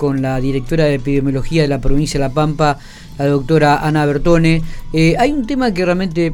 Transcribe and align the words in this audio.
con 0.00 0.22
la 0.22 0.40
directora 0.40 0.84
de 0.84 0.94
epidemiología 0.94 1.60
de 1.60 1.68
la 1.68 1.78
provincia 1.78 2.18
de 2.18 2.26
La 2.26 2.32
Pampa, 2.32 2.78
la 3.18 3.26
doctora 3.26 3.86
Ana 3.86 4.06
Bertone. 4.06 4.62
Eh, 4.94 5.14
hay 5.18 5.30
un 5.30 5.46
tema 5.46 5.74
que 5.74 5.84
realmente 5.84 6.32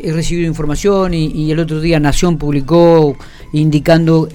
he 0.00 0.12
recibido 0.12 0.46
información 0.46 1.14
y, 1.14 1.50
el 1.50 1.58
otro 1.58 1.80
día 1.80 1.98
Nación 1.98 2.38
publicó 2.38 3.16
indicando 3.52 4.28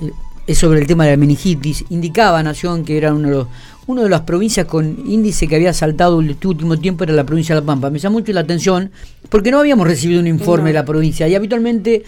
eh, 0.45 0.53
sobre 0.53 0.81
el 0.81 0.87
tema 0.87 1.05
de 1.05 1.11
la 1.11 1.17
meningitis. 1.17 1.85
Indicaba 1.91 2.43
Nación 2.43 2.83
que 2.83 2.97
era 2.97 3.13
uno 3.13 3.29
de 3.29 3.35
los 3.35 3.47
una 3.87 4.03
de 4.03 4.09
las 4.09 4.21
provincias 4.21 4.65
con 4.65 4.97
índice 5.05 5.47
que 5.47 5.55
había 5.55 5.73
saltado 5.73 6.19
el 6.19 6.31
este 6.31 6.47
último 6.47 6.77
tiempo 6.77 7.05
era 7.05 7.13
la 7.13 7.25
provincia 7.25 7.55
de 7.55 7.61
La 7.61 7.65
Pampa. 7.65 7.89
Me 7.89 7.99
llama 7.99 8.19
mucho 8.19 8.33
la 8.33 8.41
atención 8.41 8.91
porque 9.29 9.49
no 9.49 9.59
habíamos 9.59 9.87
recibido 9.87 10.19
un 10.19 10.27
informe 10.27 10.69
de 10.69 10.73
la 10.73 10.85
provincia 10.85 11.25
y 11.29 11.35
habitualmente 11.35 12.03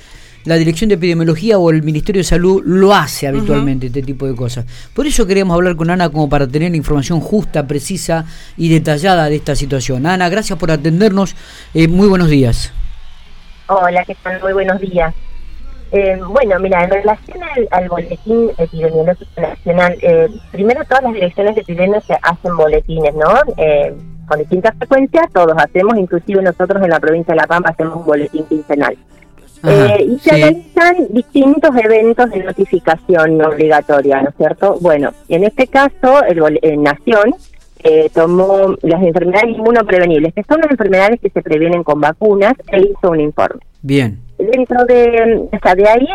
la 0.45 0.55
Dirección 0.55 0.89
de 0.89 0.95
Epidemiología 0.95 1.57
o 1.57 1.69
el 1.71 1.83
Ministerio 1.83 2.19
de 2.19 2.23
Salud 2.23 2.61
lo 2.65 2.93
hace 2.93 3.27
habitualmente, 3.27 3.87
este 3.87 4.03
tipo 4.03 4.27
de 4.27 4.35
cosas. 4.35 4.65
Por 4.93 5.07
eso 5.07 5.25
queríamos 5.25 5.55
hablar 5.55 5.75
con 5.75 5.89
Ana 5.89 6.09
como 6.09 6.29
para 6.29 6.47
tener 6.47 6.73
información 6.75 7.19
justa, 7.19 7.67
precisa 7.67 8.25
y 8.55 8.69
detallada 8.69 9.25
de 9.25 9.35
esta 9.35 9.55
situación. 9.55 10.05
Ana, 10.05 10.29
gracias 10.29 10.57
por 10.57 10.71
atendernos. 10.71 11.35
Eh, 11.73 11.87
muy 11.87 12.07
buenos 12.07 12.29
días. 12.29 12.71
Hola, 13.67 14.05
¿qué 14.05 14.15
tal? 14.21 14.39
Muy 14.41 14.53
buenos 14.53 14.79
días. 14.79 15.13
Eh, 15.91 16.19
bueno, 16.27 16.59
mira, 16.59 16.83
en 16.83 16.91
relación 16.91 17.39
al, 17.71 17.89
boletín 17.89 18.51
epidemiológico 18.57 19.41
nacional, 19.41 19.97
eh, 20.01 20.27
primero 20.51 20.83
todas 20.85 21.03
las 21.03 21.13
direcciones 21.13 21.55
de 21.55 21.61
epidemias 21.61 22.03
se 22.05 22.15
hacen 22.21 22.55
boletines, 22.55 23.13
¿no? 23.15 23.29
con 24.27 24.39
distintas 24.39 24.75
frecuencias, 24.77 25.31
todos 25.31 25.53
hacemos, 25.55 25.95
inclusive 25.97 26.41
nosotros 26.41 26.81
en 26.83 26.89
la 26.89 26.99
provincia 26.99 27.35
de 27.35 27.41
La 27.41 27.45
Pampa 27.45 27.69
hacemos 27.69 27.97
un 27.97 28.05
boletín 28.05 28.43
quincenal 28.45 28.97
eh, 29.67 30.05
y 30.07 30.19
se 30.19 30.31
realizan 30.31 30.95
distintos 31.09 31.71
eventos 31.75 32.29
de 32.29 32.43
notificación 32.43 33.41
obligatoria, 33.43 34.21
¿no 34.21 34.29
es 34.29 34.35
cierto? 34.35 34.77
Bueno, 34.81 35.11
en 35.29 35.43
este 35.43 35.67
caso, 35.67 36.23
el, 36.27 36.41
Nación 36.81 37.35
eh, 37.83 38.09
tomó 38.13 38.75
las 38.81 39.03
enfermedades 39.03 39.57
inmunoprevenibles, 39.57 40.33
que 40.33 40.43
son 40.43 40.61
las 40.61 40.71
enfermedades 40.71 41.19
que 41.19 41.29
se 41.29 41.41
previenen 41.41 41.83
con 41.83 42.01
vacunas, 42.01 42.53
e 42.71 42.81
hizo 42.81 43.11
un 43.11 43.21
informe. 43.21 43.61
Bien. 43.81 44.19
Dentro 44.37 44.85
de, 44.85 45.47
o 45.51 45.59
sea, 45.61 45.75
de 45.75 45.87
ahí 45.87 46.07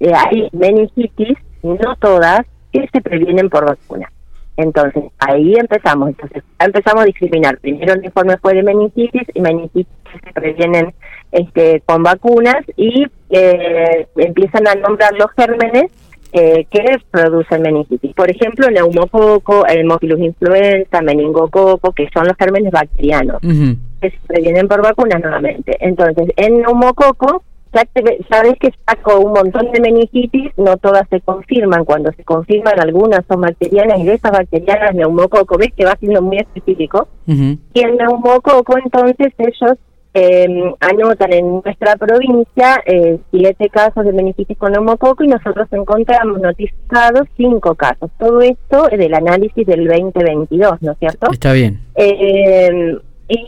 eh, 0.00 0.12
hay 0.14 0.48
meningitis, 0.52 1.38
no 1.62 1.96
todas, 1.96 2.40
que 2.72 2.88
se 2.92 3.00
previenen 3.00 3.48
por 3.48 3.64
vacunas. 3.64 4.10
Entonces, 4.58 5.04
ahí 5.20 5.54
empezamos. 5.54 6.08
Entonces, 6.08 6.42
empezamos 6.58 7.02
a 7.02 7.06
discriminar. 7.06 7.58
Primero 7.58 7.94
el 7.94 8.04
informe 8.04 8.36
fue 8.38 8.54
de 8.54 8.64
meningitis 8.64 9.22
y 9.32 9.40
meningitis 9.40 9.86
se 10.12 10.32
previenen 10.32 10.94
este, 11.32 11.82
con 11.84 12.02
vacunas 12.02 12.64
y 12.76 13.06
eh, 13.30 14.06
empiezan 14.16 14.66
a 14.66 14.74
nombrar 14.74 15.12
los 15.14 15.30
gérmenes 15.32 15.90
eh, 16.32 16.66
que 16.70 16.84
producen 17.10 17.62
meningitis. 17.62 18.14
Por 18.14 18.30
ejemplo, 18.30 18.70
neumococo, 18.70 19.66
hemófilus 19.66 20.20
influenza, 20.20 21.00
meningococo, 21.00 21.92
que 21.92 22.08
son 22.12 22.26
los 22.26 22.36
gérmenes 22.36 22.70
bacterianos, 22.70 23.40
que 23.40 24.10
se 24.10 24.18
previenen 24.26 24.68
por 24.68 24.82
vacunas 24.82 25.20
nuevamente. 25.20 25.76
Entonces, 25.80 26.28
en 26.36 26.60
neumococo 26.60 27.42
ya, 27.72 27.82
sabes 28.30 28.54
que 28.60 28.72
saco 28.86 29.20
un 29.20 29.32
montón 29.32 29.70
de 29.72 29.80
meningitis, 29.80 30.52
no 30.56 30.76
todas 30.76 31.08
se 31.10 31.20
confirman, 31.20 31.84
cuando 31.84 32.12
se 32.12 32.24
confirman 32.24 32.80
algunas 32.80 33.24
son 33.26 33.42
bacterianas 33.42 34.00
y 34.00 34.04
de 34.04 34.14
esas 34.14 34.32
bacterianas 34.32 34.94
neumococo, 34.94 35.58
ves 35.58 35.72
que 35.76 35.84
va 35.84 35.96
siendo 36.00 36.22
muy 36.22 36.38
específico, 36.38 37.08
y 37.26 37.80
el 37.80 37.96
neumococo 37.96 38.78
entonces 38.78 39.32
ellos 39.38 39.78
eh, 40.14 40.74
anotan 40.80 41.32
en 41.32 41.60
nuestra 41.64 41.96
provincia 41.96 42.82
eh, 42.86 43.18
siete 43.30 43.68
casos 43.68 44.04
de 44.04 44.12
meningitis 44.12 44.56
con 44.56 44.72
neumococo 44.72 45.24
y 45.24 45.28
nosotros 45.28 45.68
encontramos 45.70 46.40
notificados 46.40 47.28
cinco 47.36 47.74
casos. 47.74 48.10
Todo 48.18 48.40
esto 48.40 48.88
es 48.90 48.98
del 48.98 49.14
análisis 49.14 49.66
del 49.66 49.86
2022, 49.86 50.82
¿no 50.82 50.92
es 50.92 50.98
cierto? 50.98 51.28
Está 51.32 51.52
bien. 51.52 51.80
Eh, 51.94 52.98
y 53.28 53.46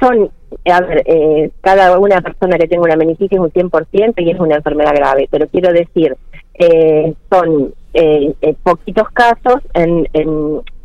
son 0.00 0.30
a 0.70 0.80
ver, 0.80 1.02
eh, 1.06 1.50
cada 1.60 1.98
una 1.98 2.20
persona 2.20 2.56
que 2.58 2.68
tenga 2.68 2.84
una 2.84 2.96
meningitis 2.96 3.32
es 3.32 3.38
un 3.38 3.50
100% 3.50 4.14
y 4.18 4.30
es 4.30 4.38
una 4.38 4.56
enfermedad 4.56 4.94
grave, 4.94 5.28
pero 5.30 5.46
quiero 5.48 5.72
decir, 5.72 6.16
eh, 6.54 7.14
son 7.30 7.74
eh, 7.94 8.34
poquitos 8.62 9.08
casos, 9.10 9.60
en, 9.74 10.06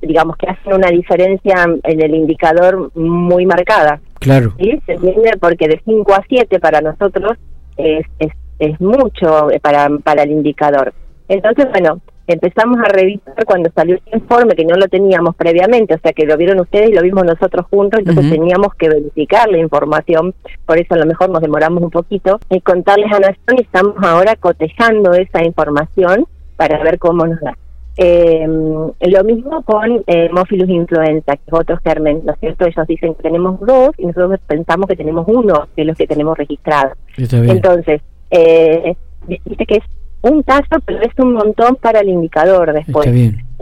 digamos 0.01 0.37
que 0.37 0.47
hacen 0.47 0.73
una 0.73 0.89
diferencia 0.89 1.65
en 1.83 2.01
el 2.01 2.15
indicador 2.15 2.91
muy 2.95 3.45
marcada. 3.45 3.99
Claro. 4.19 4.53
¿sí? 4.59 4.79
¿Se 4.85 4.93
entiende? 4.93 5.31
Porque 5.39 5.67
de 5.67 5.81
5 5.83 6.13
a 6.13 6.23
7 6.27 6.59
para 6.59 6.81
nosotros 6.81 7.37
es, 7.77 8.05
es, 8.19 8.31
es 8.59 8.79
mucho 8.79 9.47
para, 9.61 9.89
para 10.03 10.23
el 10.23 10.31
indicador. 10.31 10.93
Entonces, 11.27 11.67
bueno, 11.71 12.01
empezamos 12.27 12.77
a 12.79 12.89
revisar 12.89 13.45
cuando 13.45 13.71
salió 13.73 13.95
el 13.95 14.19
informe, 14.19 14.55
que 14.55 14.65
no 14.65 14.75
lo 14.75 14.87
teníamos 14.87 15.35
previamente, 15.35 15.95
o 15.95 15.99
sea 15.99 16.13
que 16.13 16.25
lo 16.25 16.37
vieron 16.37 16.59
ustedes 16.59 16.89
y 16.89 16.93
lo 16.93 17.01
vimos 17.01 17.25
nosotros 17.25 17.65
juntos, 17.69 17.99
entonces 17.99 18.31
teníamos 18.31 18.73
que 18.75 18.89
verificar 18.89 19.49
la 19.49 19.57
información, 19.57 20.33
por 20.65 20.77
eso 20.77 20.93
a 20.93 20.97
lo 20.97 21.05
mejor 21.05 21.29
nos 21.29 21.41
demoramos 21.41 21.83
un 21.83 21.89
poquito, 21.89 22.39
y 22.49 22.61
contarles 22.61 23.11
a 23.11 23.19
Nación 23.19 23.57
y 23.57 23.61
estamos 23.61 23.95
ahora 24.03 24.35
cotejando 24.35 25.13
esa 25.13 25.43
información 25.43 26.25
para 26.57 26.81
ver 26.83 26.99
cómo 26.99 27.25
nos 27.25 27.39
da. 27.41 27.57
Eh, 27.97 28.47
lo 28.47 29.23
mismo 29.23 29.61
con 29.63 30.03
eh, 30.07 30.29
influenza, 30.67 31.35
que 31.35 31.43
es 31.45 31.53
otro 31.53 31.77
germen, 31.83 32.21
¿no 32.25 32.33
es 32.33 32.39
cierto? 32.39 32.65
Ellos 32.65 32.87
dicen 32.87 33.15
que 33.15 33.23
tenemos 33.23 33.59
dos 33.59 33.89
y 33.97 34.05
nosotros 34.05 34.39
pensamos 34.47 34.87
que 34.87 34.95
tenemos 34.95 35.25
uno 35.27 35.67
de 35.75 35.85
los 35.85 35.97
que 35.97 36.07
tenemos 36.07 36.37
registrados. 36.37 36.97
Entonces, 37.17 38.01
eh, 38.29 38.95
dice 39.27 39.65
que 39.65 39.75
es 39.75 39.83
un 40.21 40.41
caso, 40.43 40.79
pero 40.85 41.01
es 41.01 41.11
un 41.17 41.33
montón 41.33 41.75
para 41.75 41.99
el 41.99 42.09
indicador 42.09 42.73
después. 42.73 43.07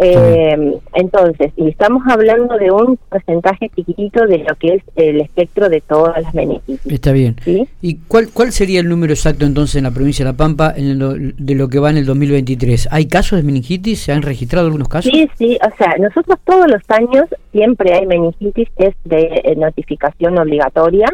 Eh, 0.02 0.80
entonces, 0.94 1.52
y 1.58 1.68
estamos 1.68 2.02
hablando 2.08 2.58
de 2.58 2.72
un 2.72 2.98
porcentaje 3.10 3.70
chiquitito 3.76 4.26
de 4.28 4.38
lo 4.40 4.56
que 4.56 4.76
es 4.76 4.84
el 4.96 5.20
espectro 5.20 5.68
de 5.68 5.82
todas 5.82 6.24
las 6.24 6.34
meningitis. 6.34 6.90
Está 6.90 7.12
bien. 7.12 7.36
¿Y 7.82 7.98
cuál, 8.08 8.30
cuál 8.34 8.54
sería 8.54 8.80
el 8.80 8.88
número 8.88 9.12
exacto 9.12 9.46
entonces 9.46 9.76
en 9.76 9.84
la 9.84 9.92
provincia 9.92 10.24
de 10.24 10.32
La 10.32 10.38
Pampa 10.38 10.74
en 10.76 11.36
de 11.38 11.56
lo 11.56 11.68
que 11.68 11.80
va 11.80 11.90
en 11.90 11.98
el 11.98 12.06
2023? 12.06 12.88
¿Hay 12.92 13.08
casos 13.08 13.40
de 13.40 13.44
meningitis? 13.44 14.00
¿Se 14.00 14.14
han 14.14 14.22
registrado 14.22 14.68
algunos 14.68 14.88
casos? 14.88 15.12
Sí, 15.12 15.30
sí, 15.38 15.58
o 15.62 15.78
sea, 15.78 15.94
nosotros 16.00 16.40
todos 16.46 16.68
los 16.68 16.81
años 16.88 17.26
siempre 17.52 17.94
hay 17.94 18.06
meningitis 18.06 18.70
que 18.78 18.88
es 18.88 18.96
de 19.04 19.42
eh, 19.44 19.56
notificación 19.58 20.38
obligatoria 20.38 21.08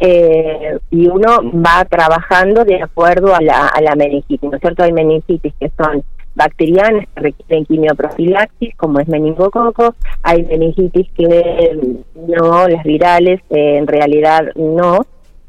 eh, 0.00 0.76
y 0.90 1.06
uno 1.06 1.38
va 1.52 1.84
trabajando 1.84 2.64
de 2.64 2.82
acuerdo 2.82 3.32
a 3.32 3.40
la, 3.40 3.68
a 3.68 3.80
la 3.80 3.94
meningitis, 3.94 4.50
¿no 4.50 4.56
es 4.56 4.60
cierto? 4.60 4.82
Hay 4.82 4.92
meningitis 4.92 5.54
que 5.60 5.70
son 5.76 6.02
bacterianas 6.34 7.06
que 7.14 7.20
requieren 7.20 7.64
quimioprofilaxis, 7.66 8.76
como 8.76 9.00
es 9.00 9.08
meningococo, 9.08 9.94
hay 10.22 10.42
meningitis 10.44 11.08
que 11.16 11.78
no, 12.14 12.68
las 12.68 12.84
virales 12.84 13.40
eh, 13.50 13.76
en 13.78 13.86
realidad 13.86 14.44
no, 14.56 15.06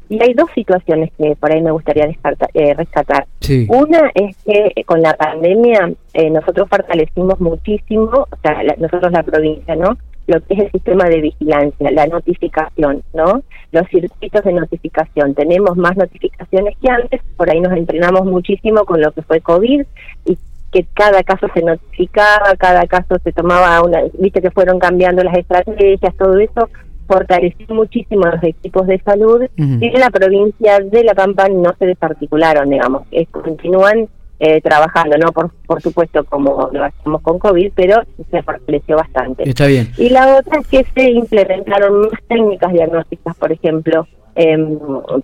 y 0.08 0.22
hay 0.22 0.34
dos 0.34 0.48
situaciones 0.54 1.10
que 1.18 1.34
por 1.36 1.52
ahí 1.52 1.60
me 1.60 1.72
gustaría 1.72 2.06
eh, 2.54 2.74
rescatar. 2.74 3.26
Una 3.68 4.10
es 4.14 4.36
que 4.44 4.84
con 4.84 5.02
la 5.02 5.14
pandemia 5.14 5.92
eh, 6.14 6.30
nosotros 6.30 6.68
fortalecimos 6.68 7.40
muchísimo, 7.40 8.10
o 8.30 8.36
sea, 8.42 8.62
nosotros 8.78 9.10
la 9.12 9.22
provincia, 9.22 9.74
¿no? 9.74 9.96
lo 10.26 10.40
que 10.40 10.54
es 10.54 10.60
el 10.60 10.72
sistema 10.72 11.04
de 11.04 11.20
vigilancia, 11.20 11.90
la 11.92 12.06
notificación, 12.06 13.02
¿no? 13.14 13.42
Los 13.70 13.88
circuitos 13.88 14.44
de 14.44 14.52
notificación. 14.52 15.34
Tenemos 15.34 15.76
más 15.76 15.96
notificaciones 15.96 16.76
que 16.82 16.90
antes, 16.90 17.20
por 17.36 17.48
ahí 17.48 17.60
nos 17.60 17.72
entrenamos 17.72 18.24
muchísimo 18.24 18.84
con 18.84 19.00
lo 19.00 19.12
que 19.12 19.22
fue 19.22 19.40
COVID 19.40 19.82
y 20.24 20.38
que 20.76 20.86
cada 20.92 21.22
caso 21.22 21.46
se 21.54 21.62
notificaba, 21.62 22.54
cada 22.58 22.86
caso 22.86 23.16
se 23.24 23.32
tomaba 23.32 23.80
una, 23.82 24.02
viste 24.18 24.42
que 24.42 24.50
fueron 24.50 24.78
cambiando 24.78 25.22
las 25.24 25.38
estrategias, 25.38 26.14
todo 26.16 26.38
eso 26.38 26.68
fortaleció 27.06 27.66
muchísimo 27.74 28.26
a 28.26 28.34
los 28.34 28.42
equipos 28.42 28.86
de 28.86 29.00
salud 29.00 29.42
y 29.56 29.86
en 29.86 30.00
la 30.00 30.10
provincia 30.10 30.80
de 30.80 31.04
La 31.04 31.14
Pampa 31.14 31.48
no 31.48 31.72
se 31.78 31.86
desarticularon, 31.86 32.68
digamos, 32.68 33.04
continúan 33.30 34.08
eh, 34.38 34.60
trabajando, 34.60 35.16
no 35.16 35.32
por, 35.32 35.50
por 35.66 35.80
supuesto 35.80 36.22
como 36.24 36.68
lo 36.70 36.84
hacemos 36.84 37.22
con 37.22 37.38
COVID, 37.38 37.72
pero 37.74 38.02
se 38.30 38.42
fortaleció 38.42 38.96
bastante. 38.96 39.48
Está 39.48 39.66
bien. 39.66 39.88
Y 39.96 40.10
la 40.10 40.36
otra 40.36 40.60
es 40.60 40.66
que 40.66 40.84
se 40.94 41.10
implementaron 41.10 42.00
más 42.02 42.20
técnicas 42.28 42.70
diagnósticas, 42.70 43.34
por 43.36 43.50
ejemplo, 43.50 44.06
em, 44.10 44.15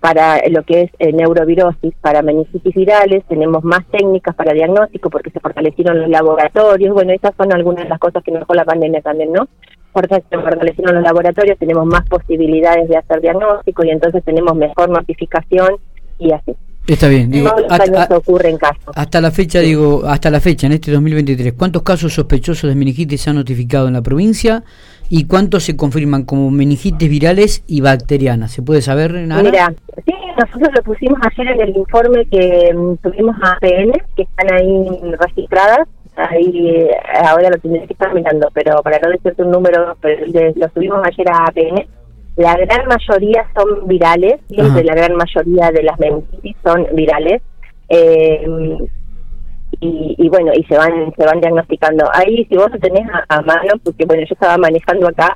para 0.01 0.41
lo 0.49 0.63
que 0.63 0.81
es 0.81 0.91
eh, 0.97 1.13
neurovirosis, 1.13 1.93
para 2.01 2.23
meningitis 2.23 2.73
virales, 2.73 3.23
tenemos 3.27 3.63
más 3.63 3.85
técnicas 3.91 4.33
para 4.35 4.53
diagnóstico 4.53 5.11
porque 5.11 5.29
se 5.29 5.39
fortalecieron 5.39 6.01
los 6.01 6.09
laboratorios, 6.09 6.93
bueno, 6.93 7.13
esas 7.13 7.35
son 7.37 7.53
algunas 7.53 7.83
de 7.83 7.89
las 7.89 7.99
cosas 7.99 8.23
que 8.23 8.31
nos 8.31 8.41
dejó 8.41 8.55
la 8.55 8.65
pandemia 8.65 9.01
también, 9.01 9.31
¿no? 9.31 9.47
Porque 9.91 10.23
se 10.27 10.37
fortalecieron 10.39 10.95
los 10.95 11.03
laboratorios, 11.03 11.59
tenemos 11.59 11.85
más 11.85 12.07
posibilidades 12.09 12.89
de 12.89 12.97
hacer 12.97 13.21
diagnóstico 13.21 13.85
y 13.85 13.91
entonces 13.91 14.23
tenemos 14.23 14.55
mejor 14.55 14.89
notificación 14.89 15.77
y 16.17 16.31
así. 16.31 16.55
Está 16.87 17.07
bien, 17.07 17.31
digo, 17.31 17.49
hasta, 17.69 18.17
ocurre 18.17 18.49
en 18.49 18.57
caso. 18.57 18.91
hasta 18.93 19.21
la 19.21 19.31
fecha, 19.31 19.59
digo, 19.59 20.03
hasta 20.05 20.29
la 20.29 20.41
fecha, 20.41 20.67
en 20.67 20.73
este 20.73 20.91
2023, 20.91 21.53
¿cuántos 21.53 21.81
casos 21.83 22.13
sospechosos 22.13 22.69
de 22.69 22.75
meningitis 22.75 23.21
se 23.21 23.29
han 23.29 23.37
notificado 23.37 23.87
en 23.87 23.93
la 23.93 24.01
provincia 24.01 24.63
y 25.15 25.27
cuántos 25.27 25.63
se 25.63 25.77
confirman 25.77 26.23
como 26.23 26.49
meningitis 26.49 27.07
virales 27.07 27.63
y 27.67 27.81
bacterianas? 27.81 28.51
¿Se 28.51 28.63
puede 28.63 28.81
saber, 28.81 29.13
nada? 29.13 29.43
Mira, 29.43 29.71
sí, 30.07 30.13
nosotros 30.39 30.69
lo 30.75 30.81
pusimos 30.81 31.19
ayer 31.21 31.53
en 31.53 31.61
el 31.61 31.77
informe 31.77 32.25
que 32.25 32.73
mm, 32.73 32.95
tuvimos 32.95 33.35
a 33.43 33.51
APN, 33.51 33.91
que 34.15 34.23
están 34.23 34.51
ahí 34.51 35.13
registradas, 35.19 35.87
ahí 36.15 36.67
eh, 36.67 36.89
ahora 37.25 37.51
lo 37.51 37.59
tendré 37.59 37.85
que 37.85 37.93
estar 37.93 38.11
mirando, 38.11 38.49
pero 38.55 38.81
para 38.81 38.97
no 39.01 39.11
decirte 39.11 39.43
un 39.43 39.51
número, 39.51 39.95
pero 40.01 40.25
lo 40.55 40.69
subimos 40.73 41.05
ayer 41.05 41.29
a 41.29 41.45
APN, 41.45 41.85
la 42.37 42.55
gran 42.55 42.87
mayoría 42.87 43.45
son 43.55 43.87
virales, 43.87 44.41
siempre 44.49 44.83
la 44.83 44.95
gran 44.95 45.15
mayoría 45.15 45.69
de 45.69 45.83
las 45.83 45.99
meningitis 45.99 46.55
son 46.65 46.87
virales. 46.95 47.39
Eh, 47.87 48.47
bueno, 50.33 50.51
y 50.55 50.63
se 50.63 50.75
van 50.75 51.13
se 51.15 51.25
van 51.25 51.39
diagnosticando. 51.39 52.09
Ahí, 52.11 52.45
si 52.49 52.57
vos 52.57 52.71
lo 52.71 52.79
tenés 52.79 53.07
a, 53.29 53.41
mano, 53.43 53.73
porque 53.83 54.03
bueno, 54.05 54.23
yo 54.27 54.33
estaba 54.33 54.57
manejando 54.57 55.07
acá, 55.07 55.35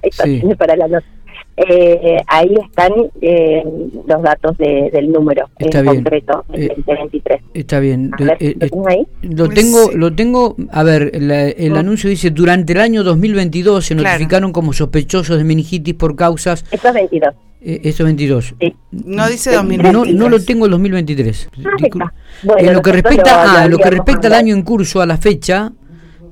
para 0.57 0.75
la 0.75 0.88
noche 0.88 1.16
eh, 1.57 2.18
ahí 2.27 2.54
están 2.63 2.92
eh, 3.19 3.63
los 4.07 4.21
datos 4.21 4.56
del 4.57 5.12
número 5.12 5.50
está 5.57 5.80
en 5.80 5.86
bien. 5.86 5.95
concreto, 5.95 6.45
el 6.54 6.68
2023. 6.68 7.42
Eh, 7.42 7.44
está 7.56 7.80
bien. 7.80 8.12
Eh, 8.39 8.56
¿Lo, 8.71 8.88
ahí? 8.88 9.07
lo 9.24 9.50
tengo, 9.50 9.92
lo 9.94 10.13
tengo, 10.13 10.56
a 10.71 10.83
ver, 10.83 11.12
el 11.13 11.75
anuncio 11.75 12.09
dice, 12.09 12.30
durante 12.30 12.74
el 12.74 12.80
año 12.80 13.04
2022 13.04 13.86
se 13.86 13.95
notificaron 13.95 14.51
como 14.51 14.71
sospechosos 14.71 15.38
de 15.38 15.44
meningitis 15.44 15.95
por 15.95 16.15
causas... 16.15 16.63
Esto 16.71 16.89
es 16.89 16.94
22. 16.94 17.33
Eh, 17.60 17.81
eso 17.83 18.03
22. 18.03 18.56
No 18.92 19.27
dice 19.27 19.51
2023. 19.51 19.94
No, 19.94 20.06
no 20.06 20.30
lo 20.30 20.44
tengo 20.44 20.65
el 20.65 20.71
2023. 20.71 21.50
Ah, 21.65 22.12
en 22.60 22.74
lo 22.74 22.81
que 22.81 22.92
respecta, 22.92 23.63
a 23.63 23.68
lo 23.68 23.80
que 23.80 23.89
respecta 23.89 24.27
al 24.27 24.33
año 24.33 24.53
en 24.53 24.62
curso, 24.62 25.01
a 25.01 25.07
la 25.07 25.18
fecha, 25.18 25.74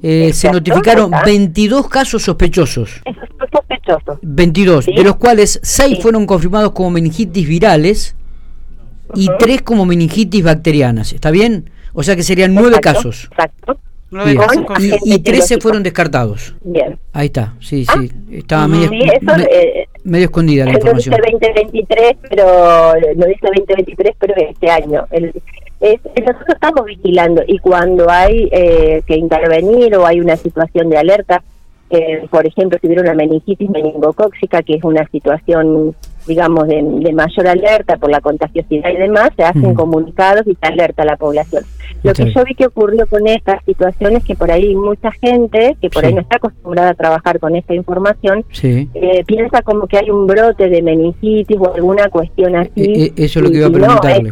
eh, 0.07 0.33
se 0.33 0.51
notificaron 0.51 1.09
22 1.25 1.89
casos 1.89 2.21
sospechosos. 2.21 3.01
sospechosos. 3.51 4.19
22, 4.21 4.85
de 4.85 5.03
los 5.03 5.15
cuales 5.15 5.59
6 5.63 5.97
fueron 5.99 6.27
confirmados 6.27 6.73
como 6.73 6.91
meningitis 6.91 7.47
virales 7.47 8.15
y 9.15 9.27
3 9.39 9.63
como 9.63 9.83
meningitis 9.83 10.43
bacterianas. 10.43 11.11
¿Está 11.11 11.31
bien? 11.31 11.71
O 11.93 12.03
sea 12.03 12.15
que 12.15 12.21
serían 12.21 12.53
9 12.53 12.81
casos. 12.81 13.29
Exacto. 13.31 13.79
Y, 14.79 15.15
y, 15.15 15.19
13 15.19 15.59
fueron 15.59 15.81
descartados. 15.81 16.53
Bien. 16.63 16.99
Ahí 17.11 17.25
está, 17.25 17.55
sí, 17.59 17.83
sí. 17.85 18.11
Ah. 18.13 18.21
Estaba 18.31 18.67
medio, 18.67 18.91
eh, 18.93 19.87
medio 20.03 20.25
escondida 20.25 20.65
la 20.65 20.73
información. 20.73 21.15
dice 21.15 21.31
2023, 21.31 22.13
pero 22.29 22.93
no 23.15 23.25
dice 23.25 23.39
2023, 23.41 24.15
pero 24.19 24.35
este 24.37 24.69
año. 24.69 25.07
El, 25.09 25.33
nosotros 25.93 26.49
estamos 26.49 26.85
vigilando 26.85 27.43
y 27.47 27.59
cuando 27.59 28.09
hay 28.09 28.49
eh, 28.51 29.03
que 29.05 29.15
intervenir 29.15 29.95
o 29.95 30.05
hay 30.05 30.19
una 30.19 30.35
situación 30.35 30.89
de 30.89 30.97
alerta, 30.97 31.43
eh, 31.89 32.25
por 32.31 32.45
ejemplo, 32.47 32.79
si 32.81 32.87
hubiera 32.87 33.03
una 33.03 33.13
meningitis 33.13 33.69
meningocóxica, 33.69 34.63
que 34.63 34.73
es 34.75 34.83
una 34.83 35.07
situación, 35.09 35.95
digamos, 36.27 36.67
de, 36.67 36.81
mayor 37.13 37.47
alerta 37.47 37.97
por 37.97 38.09
la 38.09 38.21
contagiosidad 38.21 38.89
y 38.89 38.97
demás, 38.97 39.29
se 39.35 39.43
hacen 39.43 39.71
mm. 39.71 39.75
comunicados 39.75 40.47
y 40.47 40.55
se 40.55 40.65
alerta 40.65 41.03
a 41.03 41.05
la 41.05 41.17
población. 41.17 41.63
Lo 42.01 42.13
que 42.13 42.31
yo 42.33 42.43
vi 42.43 42.55
que 42.55 42.65
ocurrió 42.65 43.05
con 43.05 43.27
estas 43.27 43.63
situaciones, 43.65 44.23
que 44.23 44.35
por 44.35 44.51
ahí 44.51 44.75
mucha 44.75 45.11
gente, 45.11 45.77
que 45.79 45.89
por 45.89 46.05
ahí 46.05 46.13
no 46.13 46.21
está 46.21 46.37
acostumbrada 46.37 46.89
a 46.89 46.93
trabajar 46.95 47.39
con 47.39 47.55
esta 47.55 47.75
información, 47.75 48.43
eh, 48.61 49.23
piensa 49.25 49.61
como 49.61 49.85
que 49.85 49.97
hay 49.97 50.09
un 50.09 50.25
brote 50.25 50.69
de 50.69 50.81
meningitis 50.81 51.57
o 51.59 51.73
alguna 51.73 52.09
cuestión 52.09 52.55
así. 52.55 53.13
eso 53.15 53.39
es 53.39 53.43
lo 53.43 53.51
que 53.51 53.57
iba 53.57 53.67
a 53.67 53.71
preguntarle. 53.71 54.31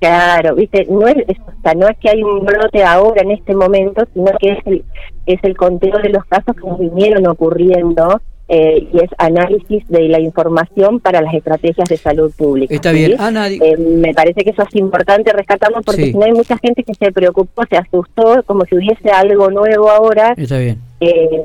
Claro, 0.00 0.54
viste, 0.54 0.86
no 0.88 1.06
es, 1.06 1.16
o 1.18 1.74
no 1.74 1.88
es 1.88 1.98
que 1.98 2.08
hay 2.08 2.22
un 2.22 2.44
brote 2.44 2.82
ahora 2.82 3.20
en 3.20 3.32
este 3.32 3.54
momento, 3.54 4.02
sino 4.14 4.32
que 4.40 4.52
es 4.52 4.58
el, 4.66 4.84
es 5.26 5.38
el 5.44 5.54
conteo 5.56 5.98
de 5.98 6.08
los 6.08 6.24
casos 6.24 6.56
que 6.56 6.82
vinieron 6.82 7.26
ocurriendo 7.26 8.18
eh, 8.48 8.88
y 8.92 8.98
es 8.98 9.10
análisis 9.18 9.86
de 9.88 10.08
la 10.08 10.18
información 10.18 11.00
para 11.00 11.20
las 11.20 11.34
estrategias 11.34 11.86
de 11.86 11.98
salud 11.98 12.32
pública. 12.34 12.74
Está 12.74 12.92
bien, 12.92 13.14
Ana. 13.20 13.48
Eh, 13.48 13.76
me 13.76 14.14
parece 14.14 14.42
que 14.42 14.50
eso 14.50 14.62
es 14.62 14.74
importante 14.74 15.34
rescatarlo 15.34 15.82
porque 15.82 16.06
si 16.06 16.14
no 16.14 16.24
hay 16.24 16.32
mucha 16.32 16.56
gente 16.56 16.82
que 16.82 16.94
se 16.94 17.12
preocupó, 17.12 17.62
se 17.68 17.76
asustó, 17.76 18.42
como 18.46 18.64
si 18.64 18.76
hubiese 18.76 19.10
algo 19.10 19.50
nuevo 19.50 19.90
ahora. 19.90 20.32
Está 20.34 20.58
bien. 20.58 20.78
Eh, 21.00 21.42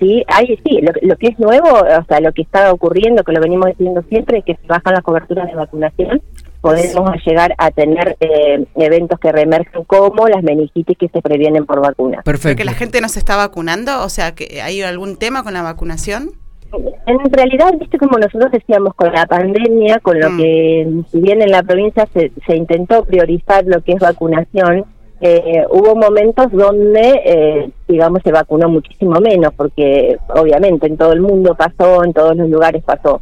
sí, 0.00 0.24
hay, 0.26 0.58
sí, 0.66 0.80
lo, 0.82 0.92
lo, 1.00 1.16
que 1.16 1.28
es 1.28 1.38
nuevo, 1.38 1.68
o 1.68 2.04
sea, 2.08 2.20
lo 2.20 2.32
que 2.32 2.42
está 2.42 2.72
ocurriendo, 2.72 3.22
que 3.22 3.32
lo 3.32 3.40
venimos 3.40 3.68
diciendo 3.68 4.02
siempre, 4.08 4.38
es 4.38 4.44
que 4.44 4.56
se 4.56 4.66
bajan 4.66 4.94
las 4.94 5.04
coberturas 5.04 5.46
de 5.46 5.54
vacunación 5.54 6.20
podemos 6.60 7.10
llegar 7.24 7.54
a 7.58 7.70
tener 7.70 8.16
eh, 8.20 8.64
eventos 8.76 9.18
que 9.20 9.32
reemergen 9.32 9.84
como 9.84 10.28
las 10.28 10.42
meningitis 10.42 10.98
que 10.98 11.08
se 11.08 11.22
previenen 11.22 11.66
por 11.66 11.80
vacunas. 11.80 12.24
Perfecto. 12.24 12.58
¿Que 12.58 12.64
la 12.64 12.74
gente 12.74 13.00
no 13.00 13.08
se 13.08 13.18
está 13.18 13.36
vacunando? 13.36 14.02
O 14.02 14.08
sea, 14.08 14.34
que 14.34 14.60
¿hay 14.62 14.82
algún 14.82 15.16
tema 15.16 15.42
con 15.42 15.54
la 15.54 15.62
vacunación? 15.62 16.32
En 17.06 17.32
realidad, 17.32 17.72
viste 17.78 17.96
como 17.96 18.18
nosotros 18.18 18.52
decíamos 18.52 18.94
con 18.94 19.12
la 19.12 19.24
pandemia, 19.26 20.00
con 20.00 20.20
lo 20.20 20.30
mm. 20.30 20.36
que, 20.36 21.02
si 21.10 21.20
bien 21.20 21.40
en 21.40 21.50
la 21.50 21.62
provincia 21.62 22.06
se, 22.12 22.30
se 22.46 22.56
intentó 22.56 23.04
priorizar 23.04 23.64
lo 23.64 23.82
que 23.82 23.92
es 23.92 24.00
vacunación, 24.00 24.84
eh, 25.20 25.64
hubo 25.70 25.96
momentos 25.96 26.46
donde, 26.52 27.20
eh, 27.24 27.70
digamos, 27.88 28.20
se 28.22 28.30
vacunó 28.30 28.68
muchísimo 28.68 29.18
menos, 29.20 29.52
porque 29.56 30.16
obviamente 30.28 30.86
en 30.86 30.96
todo 30.96 31.12
el 31.12 31.20
mundo 31.20 31.56
pasó, 31.56 32.04
en 32.04 32.12
todos 32.12 32.36
los 32.36 32.48
lugares 32.48 32.84
pasó. 32.84 33.20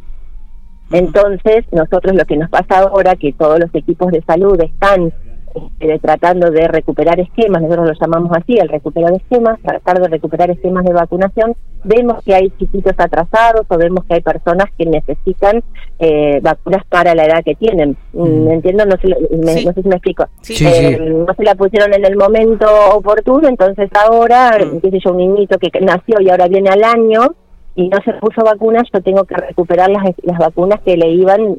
Entonces, 0.91 1.65
nosotros 1.71 2.15
lo 2.15 2.25
que 2.25 2.37
nos 2.37 2.49
pasa 2.49 2.79
ahora, 2.79 3.15
que 3.15 3.33
todos 3.33 3.59
los 3.59 3.73
equipos 3.73 4.11
de 4.11 4.21
salud 4.21 4.59
están 4.61 5.11
este, 5.57 5.99
tratando 5.99 6.51
de 6.51 6.67
recuperar 6.67 7.19
esquemas, 7.19 7.61
nosotros 7.61 7.87
lo 7.87 7.93
llamamos 7.99 8.31
así, 8.37 8.57
el 8.57 8.69
recuperar 8.69 9.13
esquemas, 9.13 9.59
tratar 9.61 9.99
de 9.99 10.07
recuperar 10.07 10.51
esquemas 10.51 10.85
de 10.85 10.93
vacunación, 10.93 11.55
vemos 11.83 12.23
que 12.23 12.35
hay 12.35 12.51
chiquitos 12.59 12.93
atrasados 12.97 13.65
o 13.67 13.77
vemos 13.77 14.05
que 14.05 14.15
hay 14.15 14.21
personas 14.21 14.67
que 14.77 14.85
necesitan 14.85 15.63
eh, 15.99 16.39
vacunas 16.41 16.83
para 16.89 17.15
la 17.15 17.25
edad 17.25 17.43
que 17.43 17.55
tienen. 17.55 17.97
Mm. 18.13 18.51
Entiendo, 18.51 18.85
no 18.85 18.97
sé, 18.97 19.07
no 19.65 19.73
sé 19.73 19.81
si 19.81 19.87
me 19.87 19.95
explico. 19.95 20.27
Eh, 20.47 20.99
no 20.99 21.33
se 21.33 21.43
la 21.43 21.55
pusieron 21.55 21.93
en 21.93 22.05
el 22.05 22.17
momento 22.17 22.67
oportuno, 22.93 23.47
entonces 23.47 23.89
ahora, 23.93 24.57
mm. 24.59 24.81
qué 24.81 24.91
sé 24.91 24.99
yo, 25.03 25.11
un 25.11 25.17
niñito 25.17 25.57
que 25.57 25.71
nació 25.81 26.21
y 26.21 26.29
ahora 26.29 26.47
viene 26.47 26.69
al 26.69 26.83
año, 26.83 27.35
y 27.77 27.87
no 27.89 27.97
se 28.03 28.11
puso 28.13 28.43
vacunas, 28.43 28.83
yo 28.91 29.01
tengo 29.01 29.23
que 29.23 29.35
recuperar 29.35 29.89
las, 29.89 30.03
las 30.23 30.39
vacunas 30.39 30.81
que 30.81 30.97
le 30.97 31.09
iban 31.09 31.57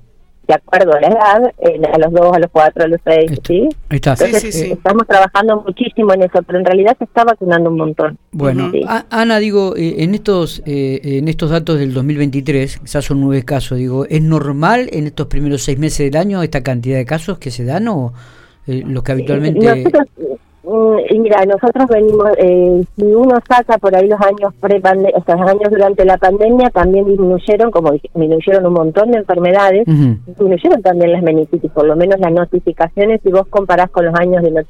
de 0.49 0.55
acuerdo 0.55 0.95
a 0.95 1.01
la 1.01 1.07
edad, 1.07 1.55
eh, 1.59 1.81
a 1.93 1.99
los 1.99 2.13
dos, 2.13 2.35
a 2.35 2.41
los 2.41 2.51
cuatro, 2.51 2.83
a 2.83 2.89
los 2.89 3.01
seis, 3.05 3.31
¿sí? 3.47 3.69
está. 3.91 4.13
Entonces, 4.13 4.57
estamos 4.57 5.07
trabajando 5.07 5.63
muchísimo 5.65 6.13
en 6.15 6.23
eso, 6.23 6.43
pero 6.45 6.59
en 6.59 6.65
realidad 6.65 6.97
se 6.99 7.05
está 7.05 7.23
vacunando 7.23 7.71
un 7.71 7.77
montón. 7.77 8.19
Bueno, 8.33 8.73
Ana, 9.11 9.39
digo, 9.39 9.77
eh, 9.77 9.97
en 9.99 10.15
estos 10.15 10.61
eh, 10.67 11.01
en 11.05 11.29
estos 11.29 11.51
datos 11.51 11.79
del 11.79 11.95
2023, 11.95 12.79
quizás 12.79 13.05
son 13.05 13.21
nueve 13.21 13.45
casos, 13.45 13.79
digo, 13.79 14.05
¿es 14.07 14.23
normal 14.23 14.89
en 14.91 15.07
estos 15.07 15.29
primeros 15.29 15.63
seis 15.63 15.79
meses 15.79 16.11
del 16.11 16.21
año 16.21 16.43
esta 16.43 16.65
cantidad 16.65 16.97
de 16.97 17.05
casos 17.05 17.39
que 17.39 17.53
se 17.53 17.65
dan 17.65 17.87
o 17.87 18.13
los 18.67 19.03
que 19.03 19.13
habitualmente... 19.13 19.85
Y 20.19 20.28
mira, 21.19 21.45
nosotros 21.47 21.89
venimos, 21.89 22.29
eh, 22.37 22.85
si 22.97 23.05
uno 23.05 23.39
saca 23.49 23.79
por 23.79 23.95
ahí 23.95 24.09
los 24.09 24.21
años 24.21 24.53
pre 24.61 24.79
o 24.79 25.25
sea, 25.25 25.37
los 25.37 25.51
años 25.51 25.71
durante 25.71 26.05
la 26.05 26.19
pandemia, 26.19 26.71
también 26.71 27.07
disminuyeron, 27.07 27.71
como 27.71 27.93
disminuyeron 27.93 28.67
un 28.67 28.75
montón 28.75 29.11
de 29.11 29.19
enfermedades, 29.19 29.87
disminuyeron 30.27 30.83
también 30.83 31.13
las 31.13 31.23
meningitis, 31.23 31.71
por 31.71 31.87
lo 31.87 31.97
menos 31.97 32.21
las 32.21 32.33
notificaciones, 32.33 33.21
si 33.23 33.31
vos 33.31 33.47
comparás 33.49 33.91
con 33.91 34.07
los 34.07 34.15
años 34.17 34.43
de, 34.43 34.67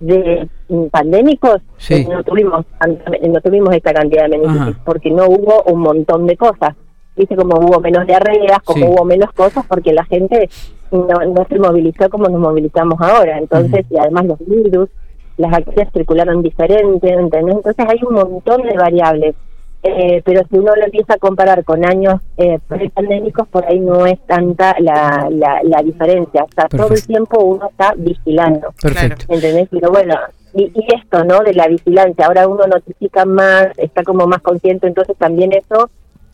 de 0.00 0.48
mm, 0.68 0.86
pandémicos, 0.86 1.60
eh, 1.90 2.06
no 2.08 2.22
tuvimos 2.24 2.64
no 3.28 3.40
tuvimos 3.40 3.74
esta 3.74 3.92
cantidad 3.92 4.22
de 4.28 4.38
meningitis, 4.38 4.76
porque 4.84 5.10
no 5.10 5.26
hubo 5.26 5.62
un 5.64 5.80
montón 5.80 6.26
de 6.26 6.36
cosas. 6.36 6.74
Dice 7.14 7.36
como 7.36 7.58
hubo 7.58 7.78
menos 7.78 8.06
diarreas, 8.06 8.62
como 8.64 8.86
hubo 8.86 9.04
menos 9.04 9.30
cosas, 9.32 9.66
porque 9.68 9.92
la 9.92 10.04
gente 10.04 10.48
no, 10.90 11.06
no 11.06 11.46
se 11.46 11.58
movilizó 11.58 12.08
como 12.08 12.26
nos 12.28 12.40
movilizamos 12.40 12.98
ahora. 13.02 13.36
Entonces, 13.38 13.84
y 13.90 13.98
además 13.98 14.24
los 14.24 14.38
virus, 14.46 14.88
las 15.36 15.50
bacterias 15.50 15.92
circularon 15.92 16.42
diferente, 16.42 17.08
¿entendés? 17.12 17.56
Entonces 17.56 17.86
hay 17.88 17.98
un 18.06 18.14
montón 18.14 18.62
de 18.62 18.76
variables. 18.76 19.34
Eh, 19.84 20.22
pero 20.24 20.42
si 20.48 20.58
uno 20.58 20.76
lo 20.76 20.84
empieza 20.84 21.14
a 21.14 21.18
comparar 21.18 21.64
con 21.64 21.84
años 21.84 22.20
eh, 22.36 22.60
pre-pandémicos, 22.68 23.48
por 23.48 23.66
ahí 23.66 23.80
no 23.80 24.06
es 24.06 24.20
tanta 24.26 24.76
la, 24.78 25.28
la, 25.28 25.82
diferencia. 25.82 26.44
O 26.44 26.48
sea, 26.54 26.68
todo 26.68 26.94
el 26.94 27.04
tiempo 27.04 27.42
uno 27.42 27.68
está 27.68 27.92
vigilando. 27.96 28.72
Perfecto. 28.80 29.24
¿Entendés? 29.28 29.68
Pero 29.72 29.90
bueno, 29.90 30.14
y, 30.54 30.64
y, 30.72 30.86
esto, 30.94 31.24
¿no? 31.24 31.40
De 31.40 31.54
la 31.54 31.66
vigilancia, 31.66 32.26
ahora 32.26 32.46
uno 32.46 32.64
notifica 32.68 33.24
más, 33.24 33.76
está 33.76 34.04
como 34.04 34.28
más 34.28 34.40
consciente, 34.40 34.86
entonces 34.86 35.16
también 35.16 35.52
eso 35.52 35.90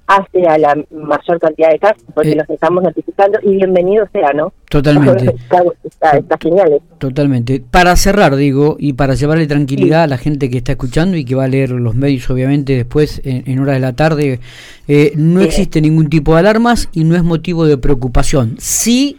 hace 0.08 0.42
a 0.48 0.56
la 0.56 0.74
mayor 0.90 1.38
cantidad 1.38 1.70
de 1.70 1.78
casos, 1.78 2.02
porque 2.14 2.34
los 2.34 2.48
estamos 2.48 2.82
notificando 2.82 3.38
y 3.42 3.56
bienvenido 3.56 4.08
sea, 4.10 4.32
¿no? 4.32 4.54
Totalmente. 4.70 5.34
está, 5.84 6.38
genial. 6.40 6.80
Totalmente. 6.96 7.62
Para 7.70 7.94
cerrar, 7.94 8.34
digo, 8.34 8.76
y 8.78 8.94
para 8.94 9.14
llevarle 9.14 9.46
tranquilidad 9.46 10.04
a 10.04 10.06
la 10.06 10.16
gente 10.16 10.48
que 10.48 10.58
está 10.58 10.72
escuchando 10.72 11.18
y 11.18 11.26
que 11.26 11.34
va 11.34 11.44
a 11.44 11.48
leer 11.48 11.70
los 11.70 11.94
medios, 11.94 12.28
obviamente, 12.30 12.74
después 12.74 13.20
en, 13.22 13.58
horas 13.60 13.74
de 13.74 13.80
la 13.80 13.92
tarde, 13.92 14.40
eh, 14.88 15.12
no 15.14 15.42
existe 15.42 15.82
ningún 15.82 16.08
tipo 16.08 16.32
de 16.32 16.40
alarmas 16.40 16.88
y 16.92 17.04
no 17.04 17.14
es 17.14 17.22
motivo 17.22 17.66
de 17.66 17.76
preocupación. 17.76 18.56
Sí, 18.58 19.18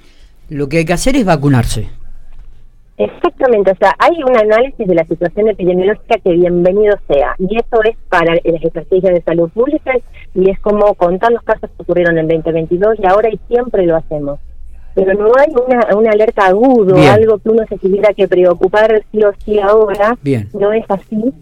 lo 0.50 0.70
que 0.70 0.80
hay 0.80 0.86
que 0.86 0.94
hacer 0.94 1.16
es 1.16 1.24
vacunarse. 1.24 1.99
Exactamente, 3.00 3.72
o 3.72 3.76
sea, 3.76 3.96
hay 3.98 4.22
un 4.22 4.36
análisis 4.36 4.86
de 4.86 4.94
la 4.94 5.06
situación 5.06 5.48
epidemiológica 5.48 6.20
que 6.22 6.34
bienvenido 6.34 6.98
sea, 7.08 7.34
y 7.40 7.56
eso 7.56 7.82
es 7.86 7.96
para 8.10 8.36
las 8.36 8.62
estrategias 8.62 9.14
de 9.14 9.22
salud 9.22 9.50
pública 9.52 9.94
y 10.36 10.50
es 10.50 10.60
como 10.60 10.94
contar 10.96 11.32
los 11.32 11.42
casos 11.44 11.70
que 11.70 11.82
ocurrieron 11.84 12.18
en 12.18 12.28
2022 12.28 13.00
y 13.00 13.06
ahora 13.06 13.30
y 13.30 13.40
siempre 13.48 13.86
lo 13.86 13.96
hacemos. 13.96 14.38
Pero 14.96 15.14
no 15.14 15.32
hay 15.38 15.48
una, 15.66 15.96
una 15.96 16.12
alerta 16.12 16.48
agudo, 16.48 16.98
algo 16.98 17.38
que 17.38 17.50
uno 17.50 17.64
se 17.70 17.78
tuviera 17.78 18.14
que 18.14 18.28
preocupar 18.28 19.02
sí 19.14 19.24
o 19.24 19.32
sí 19.46 19.58
ahora, 19.60 20.18
Bien. 20.22 20.50
no 20.52 20.74
es 20.74 20.84
así. 20.90 21.34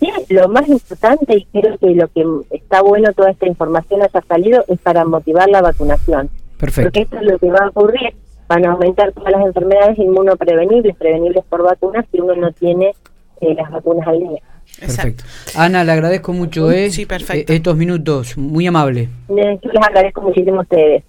sí, 0.00 0.10
lo 0.30 0.48
más 0.48 0.68
importante 0.68 1.36
y 1.36 1.44
creo 1.44 1.78
que 1.78 1.94
lo 1.94 2.08
que 2.08 2.24
está 2.56 2.82
bueno 2.82 3.12
toda 3.12 3.30
esta 3.30 3.46
información 3.46 4.02
haya 4.02 4.20
salido 4.26 4.64
es 4.66 4.80
para 4.80 5.04
motivar 5.04 5.48
la 5.48 5.62
vacunación. 5.62 6.28
Perfecto. 6.58 6.90
Porque 6.90 7.02
esto 7.02 7.16
es 7.18 7.22
lo 7.22 7.38
que 7.38 7.50
va 7.52 7.66
a 7.66 7.68
ocurrir. 7.68 8.14
Van 8.48 8.64
a 8.66 8.72
aumentar 8.72 9.12
todas 9.12 9.32
las 9.32 9.46
enfermedades 9.46 9.98
inmunoprevenibles, 9.98 10.96
prevenibles 10.96 11.44
por 11.48 11.62
vacunas, 11.62 12.04
si 12.12 12.20
uno 12.20 12.34
no 12.34 12.52
tiene 12.52 12.94
eh, 13.40 13.54
las 13.54 13.70
vacunas 13.70 14.06
al 14.06 14.18
día. 14.18 14.42
Perfecto. 14.80 15.24
Ana, 15.56 15.84
le 15.84 15.92
agradezco 15.92 16.32
mucho 16.32 16.70
eh, 16.70 16.90
Sí, 16.90 17.06
perfecto. 17.06 17.52
eh, 17.52 17.56
estos 17.56 17.76
minutos, 17.76 18.36
muy 18.36 18.66
amable. 18.66 19.08
Yo 19.28 19.34
les 19.36 19.86
agradezco 19.86 20.20
muchísimo 20.22 20.58
a 20.60 20.62
ustedes. 20.62 21.04